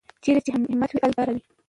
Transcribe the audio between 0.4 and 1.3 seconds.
چې همت وي، هلته